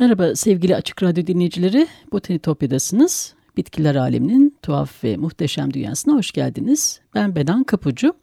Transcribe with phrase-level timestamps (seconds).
[0.00, 1.86] Merhaba sevgili Açık Radyo dinleyicileri.
[2.12, 3.34] Botanitopya'dasınız.
[3.56, 7.00] Bitkiler aleminin tuhaf ve muhteşem dünyasına hoş geldiniz.
[7.14, 8.14] Ben Benan Kapucu.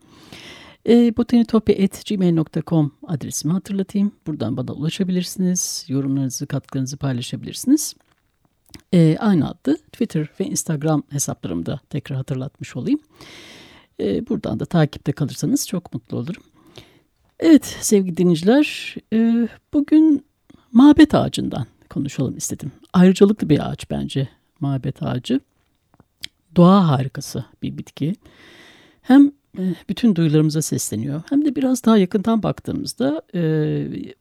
[0.90, 4.12] E, botanitopya.gmail.com adresimi hatırlatayım.
[4.28, 5.86] Buradan bana ulaşabilirsiniz.
[5.88, 7.96] Yorumlarınızı, katkılarınızı paylaşabilirsiniz.
[8.94, 13.00] E, aynı adlı Twitter ve Instagram hesaplarımı da tekrar hatırlatmış olayım.
[14.00, 16.44] E, buradan da takipte kalırsanız çok mutlu olurum.
[17.40, 20.27] Evet sevgili dinleyiciler, e, bugün
[20.78, 22.72] mabet ağacından konuşalım istedim.
[22.94, 25.40] Ayrıcalıklı bir ağaç bence mabet ağacı.
[26.56, 28.16] Doğa harikası bir bitki.
[29.02, 31.22] Hem e, bütün duyularımıza sesleniyor.
[31.30, 33.42] Hem de biraz daha yakından baktığımızda e,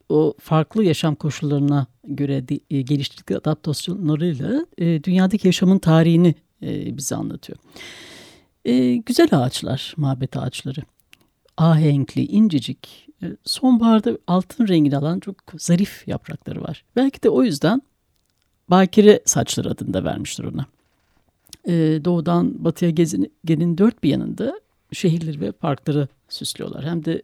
[0.09, 7.17] o farklı yaşam koşullarına göre de, e, geliştirdikleri adaptasyonlarıyla e, dünyadaki yaşamın tarihini e, bize
[7.17, 7.59] anlatıyor.
[8.65, 10.81] E, güzel ağaçlar, mabet ağaçları.
[11.57, 16.85] Ahenkli, incecik, e, sonbaharda altın rengini alan çok zarif yaprakları var.
[16.97, 17.83] Belki de o yüzden
[18.69, 20.67] bakire saçları adını da vermiştir ona.
[21.69, 24.61] Ee, doğudan batıya gezegenin dört bir yanında
[24.93, 26.85] şehirleri ve parkları süslüyorlar.
[26.85, 27.23] Hem de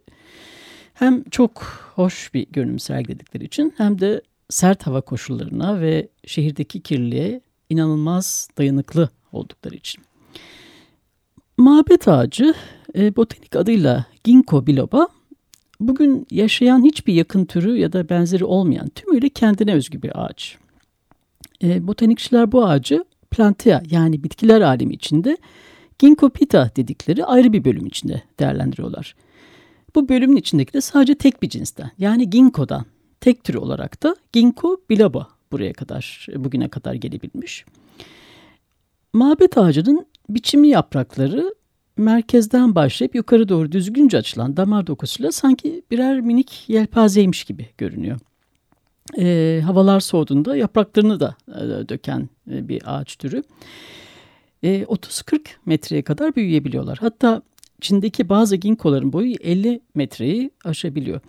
[0.93, 1.63] hem çok
[1.95, 9.09] hoş bir görünüm sergiledikleri için hem de sert hava koşullarına ve şehirdeki kirliliğe inanılmaz dayanıklı
[9.31, 10.03] oldukları için.
[11.57, 12.53] Mabet ağacı
[12.97, 15.07] e, botanik adıyla Ginkgo biloba
[15.79, 20.57] bugün yaşayan hiçbir yakın türü ya da benzeri olmayan tümüyle kendine özgü bir ağaç.
[21.63, 25.37] E, botanikçiler bu ağacı plantea yani bitkiler alemi içinde
[25.99, 29.15] Ginkgo pita dedikleri ayrı bir bölüm içinde değerlendiriyorlar.
[29.95, 32.85] Bu bölümün içindeki de sadece tek bir cinsten yani Ginkgo'dan
[33.21, 37.65] tek türü olarak da Ginkgo biloba buraya kadar bugüne kadar gelebilmiş.
[39.13, 41.53] Mabet ağacının biçimli yaprakları
[41.97, 48.19] merkezden başlayıp yukarı doğru düzgünce açılan damar dokusuyla sanki birer minik yelpazeymiş gibi görünüyor.
[49.17, 53.43] E, havalar soğuduğunda yapraklarını da e, döken e, bir ağaç türü.
[54.63, 56.97] E, 30-40 metreye kadar büyüyebiliyorlar.
[57.01, 57.41] Hatta
[57.81, 61.21] Çin'deki bazı ginkoların boyu 50 metreyi aşabiliyor.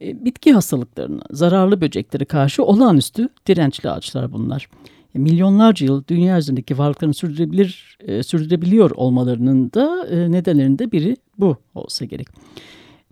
[0.00, 4.68] E, bitki hastalıklarına, zararlı böceklere karşı olağanüstü dirençli ağaçlar bunlar
[5.14, 12.04] milyonlarca yıl dünya üzerindeki varlıklarını sürdürebilir, e, sürdürebiliyor olmalarının da e, nedenlerinde biri bu olsa
[12.04, 12.28] gerek.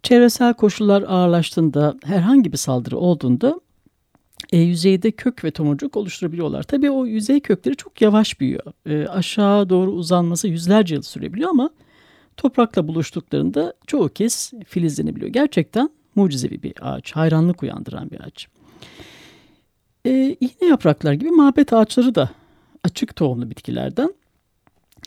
[0.03, 3.61] Çevresel koşullar ağırlaştığında herhangi bir saldırı olduğunda
[4.53, 6.63] e, yüzeyde kök ve tomurcuk oluşturabiliyorlar.
[6.63, 8.73] Tabii o yüzey kökleri çok yavaş büyüyor.
[8.87, 11.71] E, aşağı doğru uzanması yüzlerce yıl sürebiliyor ama
[12.37, 15.33] toprakla buluştuklarında çoğu kez filizlenebiliyor.
[15.33, 18.49] Gerçekten mucizevi bir ağaç, hayranlık uyandıran bir ağaç.
[20.09, 22.31] E, iğne yapraklar gibi mabet ağaçları da
[22.85, 24.15] açık tohumlu bitkilerden.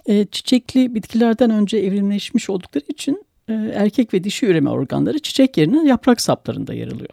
[0.06, 5.88] E, çiçekli bitkilerden önce evrimleşmiş oldukları için e, erkek ve dişi üreme organları çiçek yerine
[5.88, 7.09] yaprak saplarında yer alıyor.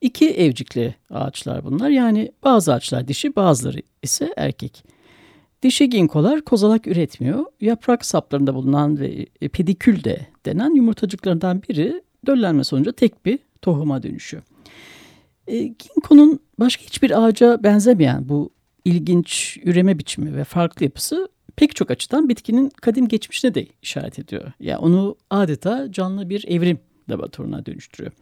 [0.00, 1.90] İki evcikli ağaçlar bunlar.
[1.90, 4.84] Yani bazı ağaçlar dişi bazıları ise erkek.
[5.62, 7.44] Dişi ginkolar kozalak üretmiyor.
[7.60, 14.42] Yaprak saplarında bulunan ve pedikül de denen yumurtacıklarından biri döllenme sonucu tek bir tohuma dönüşüyor.
[15.48, 18.50] E, Ginkgo'nun başka hiçbir ağaca benzemeyen bu
[18.84, 24.44] ilginç üreme biçimi ve farklı yapısı pek çok açıdan bitkinin kadim geçmişine de işaret ediyor.
[24.44, 26.78] Ya yani onu adeta canlı bir evrim
[27.10, 28.12] laboratuvarına dönüştürüyor.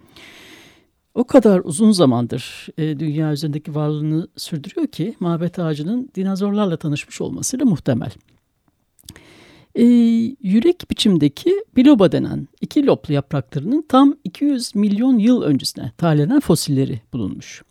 [1.14, 7.66] O kadar uzun zamandır e, dünya üzerindeki varlığını sürdürüyor ki mabet ağacının dinozorlarla tanışmış olmasıyla
[7.66, 8.10] muhtemel.
[9.76, 9.84] E,
[10.43, 17.62] yürek biçimdeki biloba denen iki loblu yapraklarının tam 200 milyon yıl öncesine tarihlenen fosilleri bulunmuş.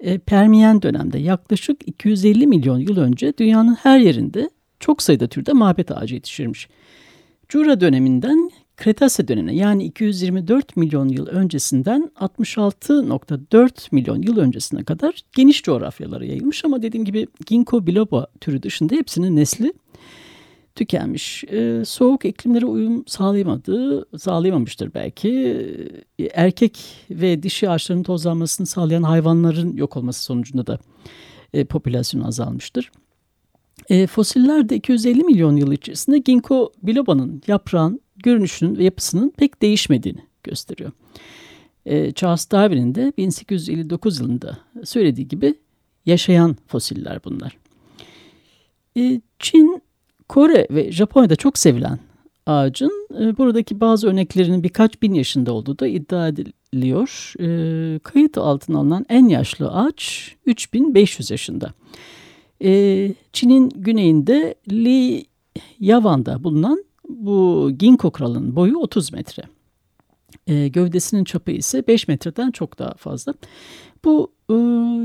[0.00, 5.90] E, Permiyen dönemde yaklaşık 250 milyon yıl önce dünyanın her yerinde çok sayıda türde mabet
[5.90, 6.68] ağacı yetişirmiş.
[7.48, 15.62] Jura döneminden Kretase dönemine yani 224 milyon yıl öncesinden 66.4 milyon yıl öncesine kadar geniş
[15.62, 19.72] coğrafyalara yayılmış ama dediğim gibi Ginkgo biloba türü dışında hepsinin nesli
[20.76, 21.44] tükenmiş.
[21.44, 25.30] E, soğuk iklimlere uyum sağlayamadı, sağlayamamıştır belki.
[26.18, 26.78] E, erkek
[27.10, 30.78] ve dişi ağaçların tozlanmasını sağlayan hayvanların yok olması sonucunda da
[31.52, 32.90] e, popülasyonu azalmıştır.
[33.88, 40.20] E, fosiller de 250 milyon yıl içerisinde ginkgo biloba'nın yaprağın görünüşünün ve yapısının pek değişmediğini
[40.42, 40.92] gösteriyor.
[41.86, 45.54] E, Charles Darwin'in de 1859 yılında söylediği gibi
[46.06, 47.58] yaşayan fosiller bunlar.
[48.96, 49.82] E, Çin,
[50.28, 51.98] Kore ve Japonya'da çok sevilen
[52.46, 57.32] ağacın e, buradaki bazı örneklerinin birkaç bin yaşında olduğu da iddia ediliyor.
[57.40, 61.72] E, kayıt altına alınan en yaşlı ağaç 3500 yaşında.
[62.64, 65.26] E, Çin'in güneyinde Li
[65.80, 69.42] Yavan'da bulunan bu ginkgo kralının boyu 30 metre.
[70.46, 73.34] E, gövdesinin çapı ise 5 metreden çok daha fazla.
[74.04, 74.54] Bu e,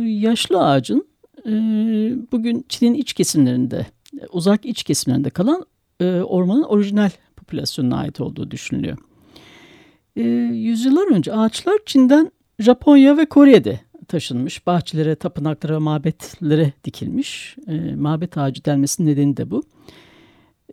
[0.09, 1.07] yaşlı ağacın
[1.45, 1.51] e,
[2.31, 3.85] bugün Çin'in iç kesimlerinde,
[4.31, 5.65] uzak iç kesimlerinde kalan
[5.99, 8.97] e, ormanın orijinal popülasyonuna ait olduğu düşünülüyor.
[10.15, 10.21] E,
[10.53, 14.67] yüzyıllar önce ağaçlar Çin'den Japonya ve Kore'de taşınmış.
[14.67, 17.55] Bahçelere, tapınaklara, mabetlere dikilmiş.
[17.67, 19.63] E, mabet ağacı denmesinin nedeni de bu.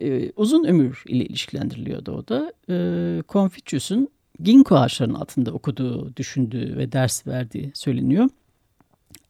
[0.01, 2.53] E, uzun ömür ile ilişkilendiriliyordu o da.
[2.69, 2.75] E,
[3.29, 4.09] Confucius'un
[4.43, 8.29] ginkgo ağaçlarının altında okuduğu, düşündüğü ve ders verdiği söyleniyor.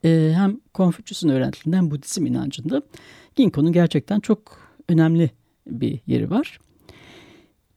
[0.06, 2.81] E, hem Confucius'un öğrentilerinden Budizm inancında
[3.36, 5.31] ginkgo'nun gerçekten çok önemli
[5.68, 6.60] bir yeri var.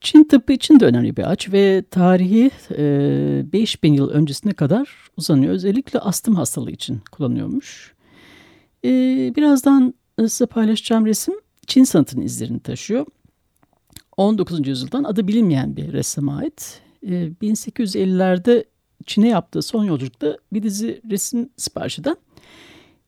[0.01, 5.53] Çin tıbbı için de önemli bir ağaç ve tarihi e, 5000 yıl öncesine kadar uzanıyor.
[5.53, 7.93] Özellikle astım hastalığı için kullanıyormuş.
[8.85, 8.89] E,
[9.35, 11.33] birazdan size paylaşacağım resim
[11.67, 13.05] Çin sanatının izlerini taşıyor.
[14.17, 14.67] 19.
[14.67, 16.81] yüzyıldan adı bilinmeyen bir ressama ait.
[17.03, 17.09] E,
[17.41, 18.65] 1850'lerde
[19.05, 22.15] Çin'e yaptığı son yolculukta bir dizi resim sipariş eden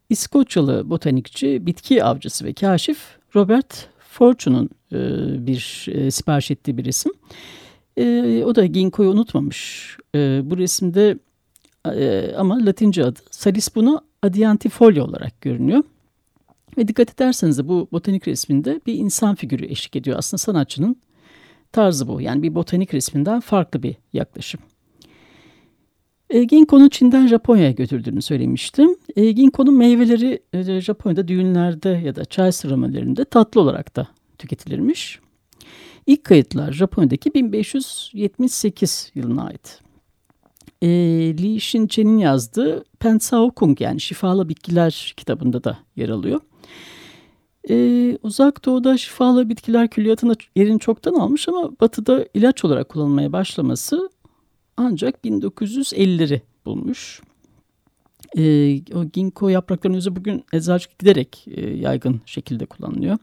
[0.09, 2.99] İskoçyalı botanikçi, bitki avcısı ve kaşif
[3.35, 4.97] Robert Fortune'un e,
[5.47, 7.11] bir e, sipariş ettiği bir resim.
[7.97, 9.97] E, o da ginkgo'yu unutmamış.
[10.15, 11.17] E, bu resimde
[11.85, 15.83] e, ama latince adı Salisbuno adiantifolia olarak görünüyor.
[16.77, 20.17] Ve dikkat ederseniz de bu botanik resminde bir insan figürü eşlik ediyor.
[20.17, 20.95] Aslında sanatçının
[21.71, 22.21] tarzı bu.
[22.21, 24.61] Yani bir botanik resminden farklı bir yaklaşım.
[26.29, 28.95] E, Ginkgo'nun Çin'den Japonya'ya götürdüğünü söylemiştim.
[29.15, 34.07] E, Ginkgo'nun meyveleri e, Japonya'da düğünlerde ya da çay seremonilerinde tatlı olarak da
[34.37, 35.19] tüketilirmiş.
[36.07, 39.79] İlk kayıtlar Japonya'daki 1578 yılına ait.
[40.81, 40.87] E,
[41.37, 46.41] Li Shinche'nin yazdığı Pensao Kung yani Şifalı Bitkiler kitabında da yer alıyor.
[47.69, 54.09] Ee, uzak doğuda şifalı bitkiler külliyatına yerini çoktan almış ama batıda ilaç olarak kullanılmaya başlaması
[54.77, 57.21] ancak 1950'leri bulmuş.
[58.37, 58.43] E,
[58.93, 63.17] o ginkgo yapraklarının yüzü bugün eczacılık giderek e, yaygın şekilde kullanılıyor.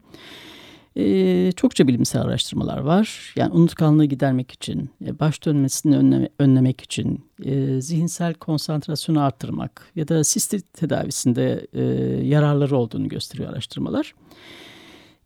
[0.95, 3.33] E, çokça bilimsel araştırmalar var.
[3.35, 10.07] Yani unutkanlığı gidermek için, e, baş dönmesini önleme, önlemek için, e, zihinsel konsantrasyonu arttırmak ya
[10.07, 11.83] da sistit tedavisinde e,
[12.25, 14.13] yararları olduğunu gösteriyor araştırmalar.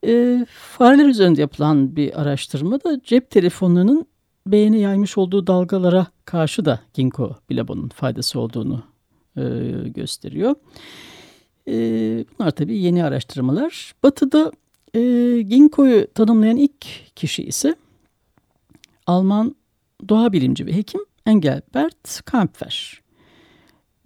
[0.05, 4.05] E, fareler üzerinde yapılan bir araştırma da cep telefonlarının
[4.51, 8.83] beğeni yaymış olduğu dalgalara karşı da ginkgo bilabonun faydası olduğunu
[9.37, 9.43] e,
[9.89, 10.55] gösteriyor.
[11.67, 11.73] E,
[12.39, 13.93] bunlar tabii yeni araştırmalar.
[14.03, 14.51] Batı'da
[14.93, 15.01] e,
[15.41, 17.75] ginkgo'yu tanımlayan ilk kişi ise
[19.07, 19.55] Alman
[20.09, 23.01] doğa bilimci ve hekim Engelbert Kampfer.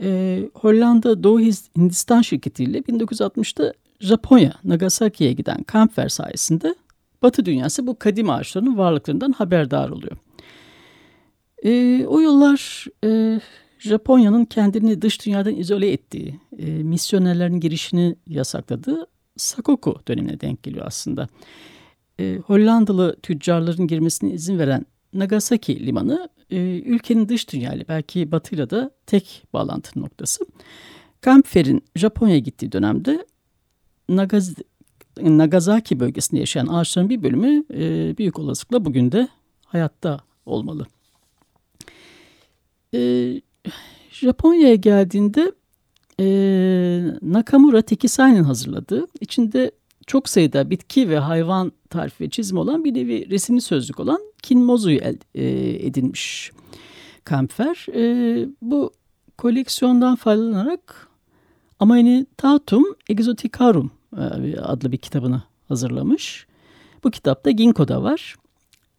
[0.01, 6.75] E, Hollanda Doğu Hindistan şirketiyle 1960'da Japonya Nagasaki'ye giden Kampfer sayesinde
[7.21, 10.17] Batı dünyası bu kadim ağaçların varlıklarından haberdar oluyor.
[11.65, 13.39] E, o yıllar e,
[13.79, 21.27] Japonya'nın kendini dış dünyadan izole ettiği, e, misyonerlerin girişini yasakladığı Sakoku dönemine denk geliyor aslında.
[22.19, 28.91] E, Hollandalı tüccarların girmesine izin veren Nagasaki limanı e, ülkenin dış dünyayla belki batıyla da
[29.05, 30.45] tek bağlantı noktası.
[31.21, 33.25] Kampfer'in Japonya'ya gittiği dönemde
[34.09, 34.55] Nagaz
[35.21, 39.27] Nagasaki bölgesinde yaşayan ağaçların bir bölümü e, büyük olasılıkla bugün de
[39.65, 40.85] hayatta olmalı.
[42.93, 43.41] E,
[44.11, 45.51] Japonya'ya geldiğinde
[46.19, 46.25] e,
[47.21, 49.71] Nakamura Tekisai'nin hazırladığı, içinde
[50.07, 54.97] çok sayıda bitki ve hayvan tarifi ve çizimi olan bir nevi resimli sözlük olan Kinmozu'yu
[54.97, 55.45] el, e,
[55.87, 56.51] edinmiş
[57.23, 57.85] Kampfer.
[57.95, 58.91] E, bu
[59.37, 61.07] koleksiyondan faydalanarak
[62.37, 66.47] Tatum Exoticarum e, adlı bir kitabını hazırlamış.
[67.03, 68.35] Bu kitapta Ginkgo da var.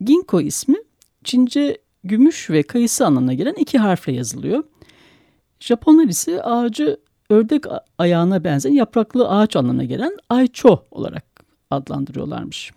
[0.01, 0.77] Ginkgo ismi
[1.25, 4.65] Çince gümüş ve kayısı anlamına gelen iki harfle yazılıyor.
[5.61, 6.97] Japonlar ise ağacı
[7.31, 7.65] ördek
[7.99, 11.25] ayağına benzeyen yapraklı ağaç anlamına gelen Aicho olarak
[11.71, 12.73] adlandırıyorlarmış.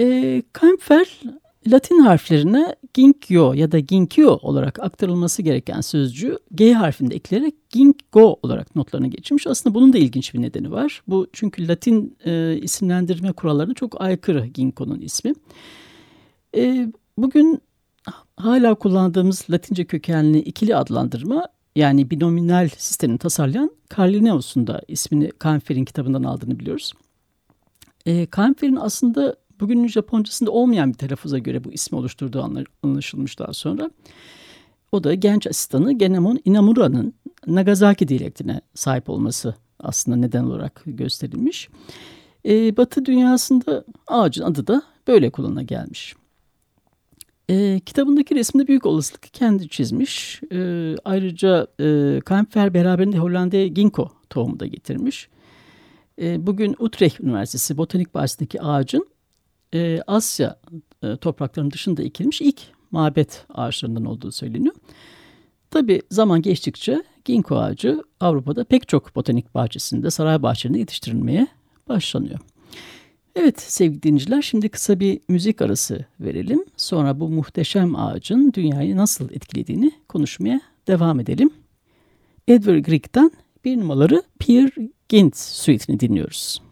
[0.00, 1.20] E, Kampfer
[1.66, 8.76] Latin harflerine Ginkyo ya da Ginkyo olarak aktarılması gereken sözcüğü G harfinde ekleyerek Ginkgo olarak
[8.76, 9.46] notlarına geçirmiş.
[9.46, 11.02] Aslında bunun da ilginç bir nedeni var.
[11.06, 15.32] Bu çünkü Latin e, isimlendirme kurallarına çok aykırı Ginkgo'nun ismi.
[16.56, 16.88] E,
[17.22, 17.62] bugün
[18.36, 21.46] hala kullandığımız Latince kökenli ikili adlandırma
[21.76, 26.92] yani binominal sistemini tasarlayan Carl Linnaeus'un da ismini Kampfer'in kitabından aldığını biliyoruz.
[28.06, 32.50] E, Kampfer'in aslında bugünün Japoncasında olmayan bir telaffuza göre bu ismi oluşturduğu
[32.82, 33.90] anlaşılmış daha sonra.
[34.92, 37.14] O da genç asistanı Genemon Inamura'nın
[37.46, 41.68] Nagasaki diyalektine sahip olması aslında neden olarak gösterilmiş.
[42.44, 46.14] E, Batı dünyasında ağacın adı da böyle kullanıla gelmiş.
[47.50, 50.40] E, kitabındaki resimde büyük olasılık kendi çizmiş.
[50.52, 55.28] E, ayrıca e, Kampfer beraberinde Hollanda'ya ginkgo tohumu da getirmiş.
[56.20, 59.06] E, bugün Utrecht Üniversitesi Botanik Bahçesi'ndeki ağacın
[59.74, 60.58] e, Asya
[61.02, 64.74] e, topraklarının dışında ekilmiş ilk mabet ağaçlarından olduğu söyleniyor.
[65.70, 71.46] Tabi zaman geçtikçe ginkgo ağacı Avrupa'da pek çok botanik bahçesinde, saray bahçelerinde yetiştirilmeye
[71.88, 72.38] başlanıyor.
[73.36, 76.64] Evet sevgili dinleyiciler şimdi kısa bir müzik arası verelim.
[76.76, 81.50] Sonra bu muhteşem ağacın dünyayı nasıl etkilediğini konuşmaya devam edelim.
[82.48, 83.30] Edward Grieg'den
[83.64, 84.70] bir numaraları Peer
[85.08, 86.69] Gynt suite'ini dinliyoruz.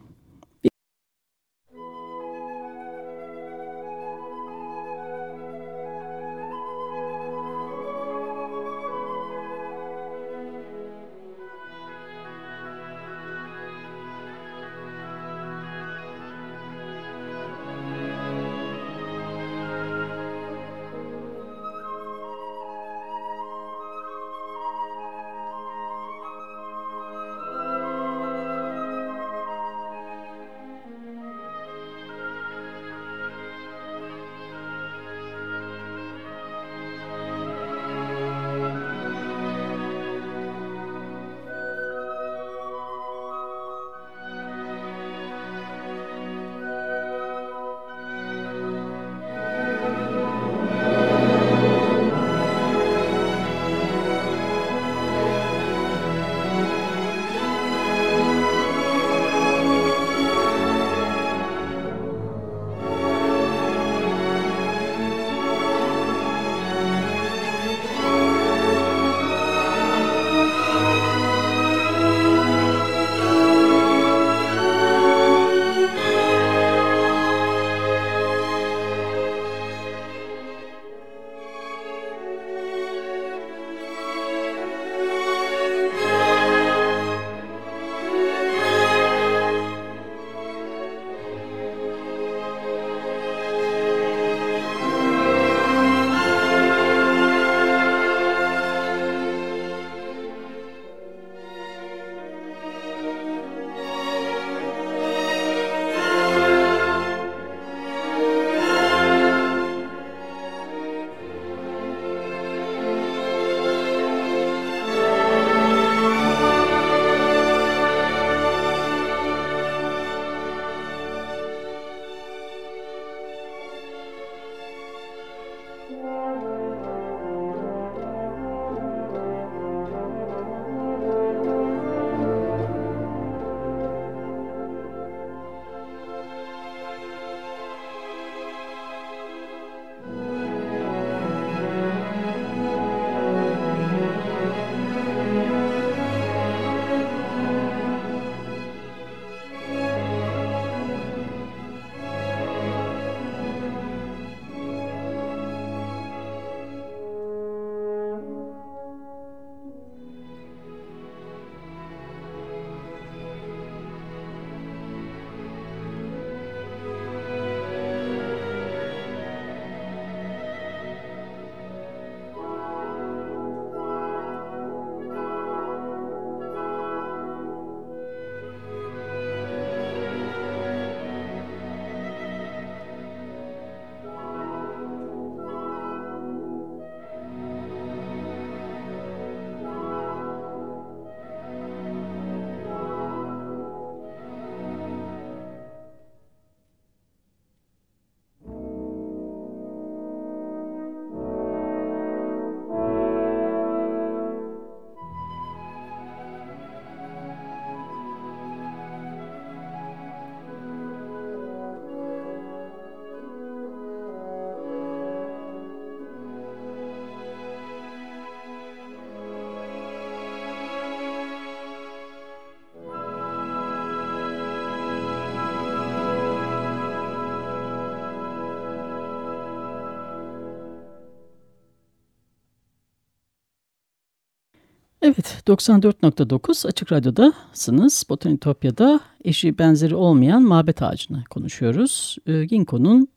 [235.49, 238.03] 94.9 Açık Radyo'dasınız.
[238.09, 242.17] Botanitopya'da eşi benzeri olmayan mabet ağacını konuşuyoruz.
[242.27, 243.07] E, Ginkgo'nun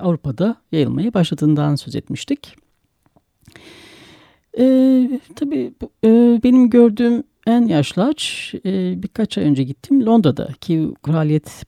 [0.00, 2.56] Avrupa'da yayılmaya başladığından söz etmiştik.
[4.58, 10.88] E, tabii bu, e, benim gördüğüm en yaşlı ağaç e, birkaç ay önce gittim Londra'daki
[11.02, 11.64] Kraliyet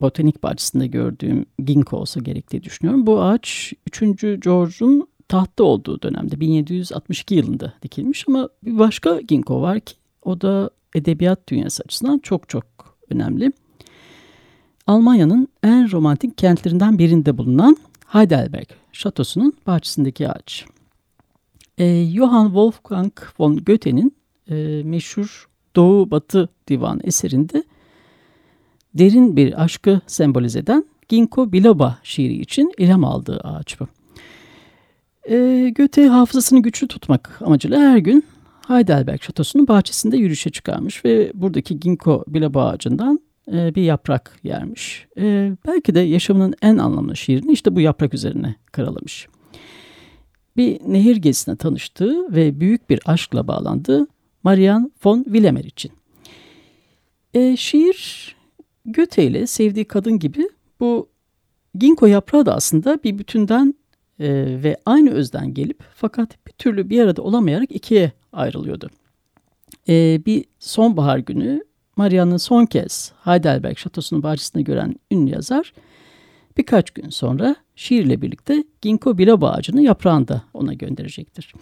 [0.00, 3.06] Botanik Bahçesi'nde gördüğüm ginkgo olsa gerektiği düşünüyorum.
[3.06, 4.20] Bu ağaç 3.
[4.20, 10.70] George'un tahtta olduğu dönemde 1762 yılında dikilmiş ama bir başka ginkgo var ki o da
[10.94, 12.64] edebiyat dünyası açısından çok çok
[13.10, 13.52] önemli.
[14.86, 17.76] Almanya'nın en romantik kentlerinden birinde bulunan
[18.06, 20.64] Heidelberg şatosunun bahçesindeki ağaç.
[21.78, 24.16] E, Johann Wolfgang von Goethe'nin
[24.50, 27.64] e, meşhur Doğu Batı Divan eserinde
[28.94, 33.88] derin bir aşkı sembolize eden Ginkgo biloba şiiri için ilham aldığı ağaç bu.
[35.30, 38.24] E, Göte hafızasını güçlü tutmak amacıyla her gün
[38.68, 43.20] Heidelberg Şatosu'nun bahçesinde yürüyüşe çıkarmış ve buradaki Ginkgo biloba ağacından
[43.52, 45.06] e, bir yaprak yermiş.
[45.18, 49.28] E, belki de yaşamının en anlamlı şiirini işte bu yaprak üzerine karalamış.
[50.56, 54.06] Bir nehir gezisine tanıştığı ve büyük bir aşkla bağlandığı
[54.42, 55.92] Marian von Willemer için.
[57.34, 58.36] E, şiir
[58.84, 60.48] Göte ile sevdiği kadın gibi
[60.80, 61.08] bu
[61.78, 63.74] Ginkgo yaprağı da aslında bir bütünden
[64.22, 68.90] e, ve aynı özden gelip fakat bir türlü bir arada olamayarak ikiye ayrılıyordu.
[69.88, 71.64] E, bir sonbahar günü
[71.96, 75.72] Maria'nın son kez Heidelberg Şatosu'nun bahçesinde gören ünlü yazar
[76.56, 81.54] birkaç gün sonra şiirle birlikte Ginkgo biloba ağacının yaprağını da ona gönderecektir.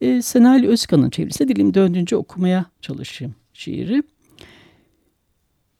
[0.00, 4.02] E, Senali Özkan'ın çevirisi dilim döndüğünce okumaya çalışayım şiiri.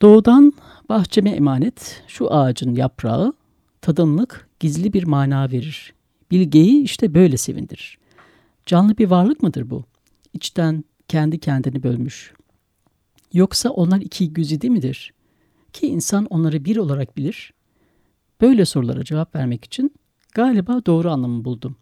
[0.01, 0.53] Doğudan
[0.89, 3.33] bahçeme emanet şu ağacın yaprağı
[3.81, 5.93] tadımlık gizli bir mana verir.
[6.31, 7.97] Bilgeyi işte böyle sevindirir.
[8.65, 9.83] Canlı bir varlık mıdır bu?
[10.33, 12.33] İçten kendi kendini bölmüş.
[13.33, 15.13] Yoksa onlar iki güzide midir?
[15.73, 17.53] Ki insan onları bir olarak bilir.
[18.41, 19.91] Böyle sorulara cevap vermek için
[20.33, 21.75] galiba doğru anlamı buldum.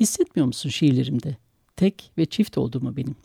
[0.00, 1.36] Hissetmiyor musun şiirlerimde?
[1.76, 3.16] Tek ve çift olduğumu benim.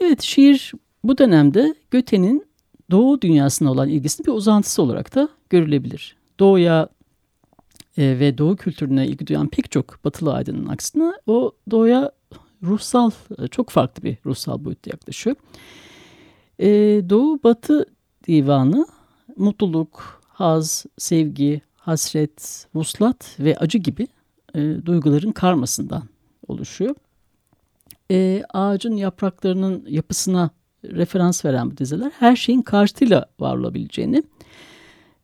[0.00, 0.72] Evet şiir
[1.04, 2.46] bu dönemde Göte'nin
[2.90, 6.16] Doğu dünyasına olan ilgisinin bir uzantısı olarak da görülebilir.
[6.40, 6.88] Doğuya
[7.98, 12.12] e, ve Doğu kültürüne ilgi duyan pek çok batılı aydının aksine o Doğuya
[12.62, 15.36] ruhsal, e, çok farklı bir ruhsal boyutta yaklaşıyor.
[16.58, 16.68] E,
[17.10, 17.86] Doğu Batı
[18.26, 18.86] divanı
[19.36, 24.08] mutluluk, haz, sevgi, hasret, vuslat ve acı gibi
[24.86, 26.02] duyguların karmasından
[26.48, 26.94] oluşuyor.
[28.54, 30.50] Ağacın yapraklarının yapısına
[30.84, 34.22] referans veren bu dizeler her şeyin karşıtıyla var olabileceğini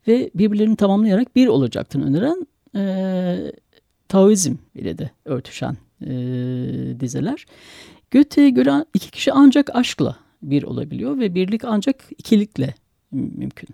[0.07, 3.51] ve birbirlerini tamamlayarak bir olacaktını öneren e,
[4.07, 6.09] Taoizm ile de örtüşen e,
[6.99, 7.45] dizeler.
[8.11, 12.73] Goethe'ye göre iki kişi ancak aşkla bir olabiliyor ve birlik ancak ikilikle
[13.11, 13.69] mümkün.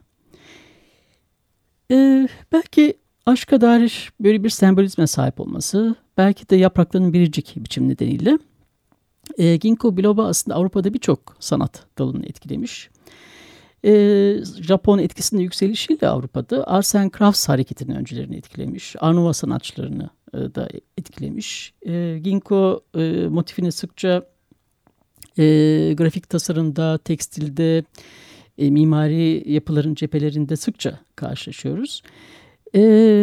[1.92, 2.94] E, belki
[3.26, 8.38] aşka dair böyle bir sembolizme sahip olması, belki de yapraklarının biricik biçim nedeniyle
[9.38, 12.90] e, Ginkgo biloba aslında Avrupa'da birçok sanat dalını etkilemiş.
[13.86, 13.94] E,
[14.62, 18.96] Japon etkisinin yükselişiyle Avrupa'da Arts and Crafts hareketinin öncelerini etkilemiş.
[19.00, 21.74] Arnova sanatçılarını e, da etkilemiş.
[21.86, 24.24] E, Ginkgo e, motifini sıkça
[25.38, 25.44] e,
[25.98, 27.84] grafik tasarımda, tekstilde,
[28.58, 32.02] e, mimari yapıların cephelerinde sıkça karşılaşıyoruz.
[32.76, 32.82] E,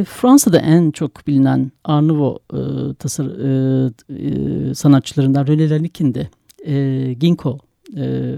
[0.08, 3.90] Fransa'da en çok bilinen Nouveau e, tasar, e,
[4.70, 6.28] e, sanatçılarından René Laliquin de
[6.66, 7.58] e, Ginkgo
[7.96, 8.34] e,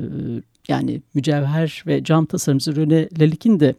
[0.69, 3.75] yani mücevher ve cam tasarımcısı René Laliquin de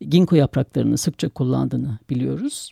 [0.00, 2.70] Ginkgo yapraklarını sıkça kullandığını biliyoruz.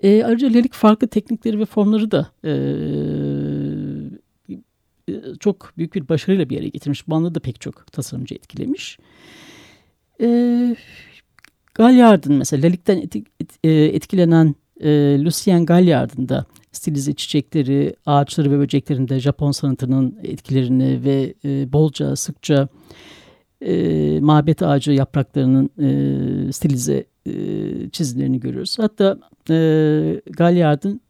[0.00, 2.52] E, ayrıca Lelik farklı teknikleri ve formları da e,
[5.40, 7.08] çok büyük bir başarıyla bir yere getirmiş.
[7.08, 8.98] Bu anda da pek çok tasarımcı etkilemiş.
[10.20, 10.76] E,
[11.74, 13.08] Galyard'ın mesela Lalik'ten
[13.64, 14.88] e, etkilenen e,
[15.24, 22.68] Lucien Galyard'ın da stilize çiçekleri, ağaçları ve böceklerinde Japon sanatının etkilerini ve e, bolca sıkça
[23.60, 27.32] e, mabet ağacı yapraklarının e, stilize e,
[27.90, 28.78] çizimlerini görüyoruz.
[28.78, 29.18] Hatta
[29.50, 29.54] e,
[30.26, 31.00] Galyard'ın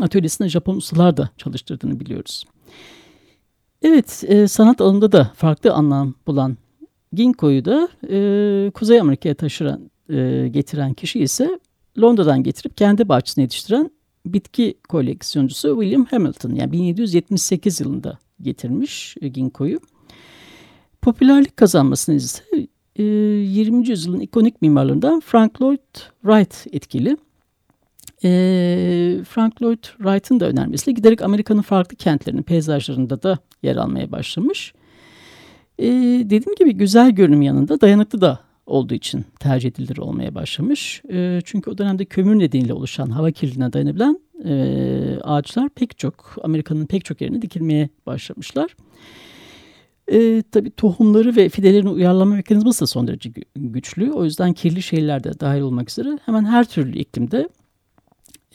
[0.00, 2.44] atölyesinde Japon ustalar da çalıştırdığını biliyoruz.
[3.82, 6.56] Evet, e, sanat alanında da farklı anlam bulan
[7.12, 11.60] Ginkgo'yu da e, Kuzey Amerika'ya taşıran, e, getiren kişi ise
[12.00, 13.90] Londra'dan getirip kendi bahçesine yetiştiren
[14.32, 16.54] bitki koleksiyoncusu William Hamilton.
[16.54, 19.80] Yani 1778 yılında getirmiş e, Ginkgo'yu.
[21.02, 22.42] Popülerlik kazanmasını ise
[22.96, 23.88] e, 20.
[23.88, 27.16] yüzyılın ikonik mimarlarından Frank Lloyd Wright etkili.
[28.24, 28.28] E,
[29.28, 34.72] Frank Lloyd Wright'ın da önermesiyle giderek Amerika'nın farklı kentlerinin peyzajlarında da yer almaya başlamış.
[35.78, 35.86] E,
[36.24, 41.02] dediğim gibi güzel görünüm yanında dayanıklı da olduğu için tercih edilir olmaya başlamış.
[41.10, 46.86] E, çünkü o dönemde kömür nedeniyle oluşan hava kirliliğine dayanabilen e, ağaçlar pek çok Amerika'nın
[46.86, 48.76] pek çok yerine dikilmeye başlamışlar.
[50.12, 54.12] E, tabii tohumları ve fidelerin uyarlama mekanizması da son derece güçlü.
[54.12, 57.48] O yüzden kirli şeyler de dahil olmak üzere hemen her türlü iklimde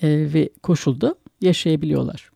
[0.02, 2.32] e, ve koşulda yaşayabiliyorlar.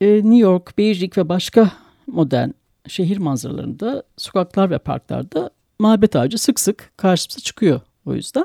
[0.00, 1.72] E, New York, Beijing ve başka
[2.06, 2.48] modern
[2.88, 5.50] şehir manzaralarında sokaklar ve parklarda
[5.82, 8.44] muhabbet ağacı sık sık karşımıza çıkıyor o yüzden.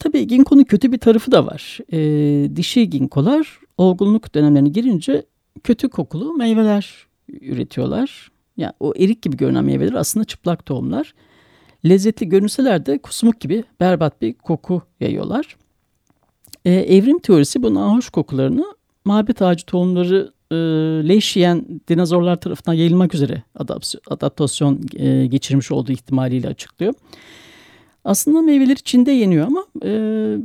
[0.00, 1.78] Tabii ginkonun kötü bir tarafı da var.
[1.92, 5.26] E, dişi ginkolar olgunluk dönemlerine girince
[5.64, 8.30] kötü kokulu meyveler üretiyorlar.
[8.56, 11.14] Yani o erik gibi görünen meyveler aslında çıplak tohumlar.
[11.88, 15.56] Lezzetli görünseler de kusmuk gibi berbat bir koku yayıyorlar.
[16.64, 18.64] Ee, evrim teorisi bu nahoş kokularını
[19.04, 20.56] mabet ağacı tohumları e,
[21.08, 23.42] leş yiyen dinozorlar tarafından yayılmak üzere
[24.06, 26.94] adaptasyon e, geçirmiş olduğu ihtimaliyle açıklıyor.
[28.04, 29.88] Aslında meyveler Çin'de yeniyor ama e,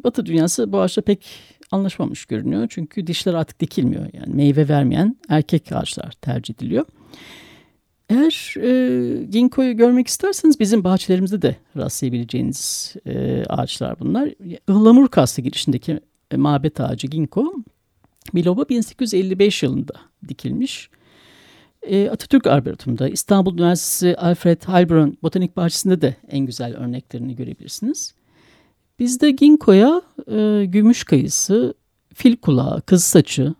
[0.03, 1.25] Batı dünyası bu ağaçla pek
[1.71, 2.67] anlaşmamış görünüyor.
[2.69, 4.05] Çünkü dişler artık dikilmiyor.
[4.13, 6.85] Yani meyve vermeyen erkek ağaçlar tercih ediliyor.
[8.09, 14.29] Eğer e, ginkgo'yu görmek isterseniz bizim bahçelerimizde de rastlayabileceğiniz e, ağaçlar bunlar.
[14.69, 15.99] Ihlamur kastı girişindeki
[16.31, 17.53] e, mabet ağacı ginkgo
[18.35, 19.93] Biloba 1855 yılında
[20.27, 20.89] dikilmiş.
[21.81, 28.13] E, Atatürk Arboretum'da, İstanbul Üniversitesi Alfred Heilbronn Botanik Bahçesi'nde de en güzel örneklerini görebilirsiniz.
[28.99, 31.73] Bizde ginkgo'ya e, gümüş kayısı,
[32.13, 33.53] fil kulağı, kız saçı,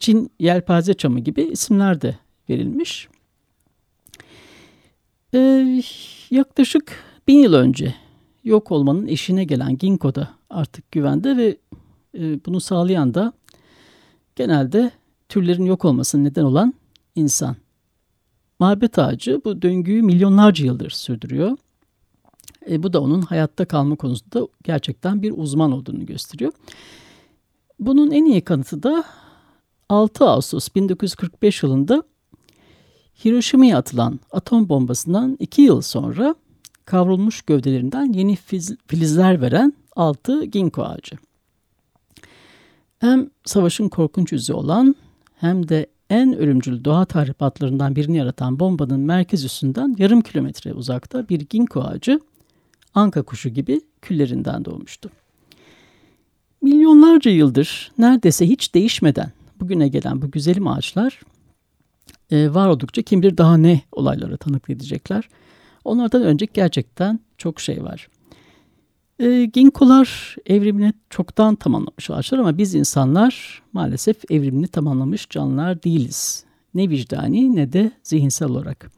[0.00, 2.18] Çin yelpaze çamı gibi isimler de
[2.50, 3.08] verilmiş.
[5.34, 5.82] Ee,
[6.30, 7.94] yaklaşık bin yıl önce
[8.44, 11.56] yok olmanın eşine gelen ginkgo da artık güvende ve
[12.18, 13.32] e, bunu sağlayan da
[14.40, 14.90] genelde
[15.28, 16.74] türlerin yok olmasına neden olan
[17.14, 17.56] insan.
[18.58, 21.56] Mabet ağacı bu döngüyü milyonlarca yıldır sürdürüyor.
[22.70, 26.52] E, bu da onun hayatta kalma konusunda gerçekten bir uzman olduğunu gösteriyor.
[27.78, 29.04] Bunun en iyi kanıtı da
[29.88, 32.02] 6 Ağustos 1945 yılında
[33.24, 36.34] Hiroşima'ya atılan atom bombasından 2 yıl sonra
[36.84, 38.36] kavrulmuş gövdelerinden yeni
[38.86, 41.16] filizler veren 6 ginkgo ağacı.
[43.00, 44.96] Hem savaşın korkunç yüzü olan
[45.36, 51.40] hem de en ölümcül doğa tahribatlarından birini yaratan bombanın merkez üstünden yarım kilometre uzakta bir
[51.40, 52.20] ginkgo ağacı
[52.94, 55.10] anka kuşu gibi küllerinden doğmuştu.
[56.62, 61.20] Milyonlarca yıldır neredeyse hiç değişmeden bugüne gelen bu güzelim ağaçlar
[62.30, 65.28] e, var oldukça kim bilir daha ne olaylara tanık edecekler.
[65.84, 68.08] Onlardan önce gerçekten çok şey var.
[69.20, 76.44] E, ginkolar evrimini çoktan tamamlamış ağaçlar ama biz insanlar maalesef evrimini tamamlamış canlılar değiliz.
[76.74, 78.90] Ne vicdani ne de zihinsel olarak.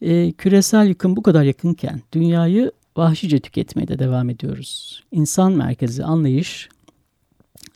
[0.00, 5.02] E, küresel yıkım bu kadar yakınken dünyayı vahşice tüketmeye de devam ediyoruz.
[5.12, 6.68] İnsan merkezi anlayış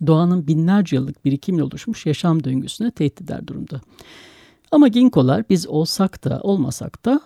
[0.07, 3.81] doğanın binlerce yıllık birikimle oluşmuş yaşam döngüsüne tehdit eder durumda.
[4.71, 7.21] Ama ginkolar biz olsak da olmasak da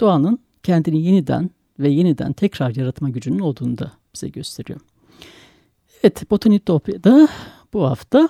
[0.00, 4.80] doğanın kendini yeniden ve yeniden tekrar yaratma gücünün olduğunu da bize gösteriyor.
[6.02, 7.28] Evet, Botanitopya'da
[7.72, 8.28] bu hafta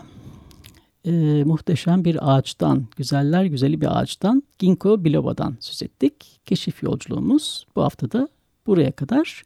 [1.04, 6.40] e, muhteşem bir ağaçtan, güzeller güzeli bir ağaçtan, Ginkgo biloba'dan söz ettik.
[6.44, 8.28] Keşif yolculuğumuz bu hafta da
[8.66, 9.42] buraya kadar.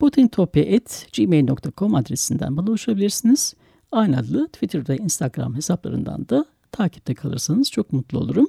[0.00, 3.54] botanitopya.gmail.com adresinden bana ulaşabilirsiniz.
[3.92, 8.48] Aynı adlı Twitter ve Instagram hesaplarından da takipte kalırsanız çok mutlu olurum.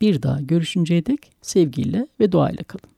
[0.00, 2.97] Bir daha görüşünceye dek sevgiyle ve doğayla kalın.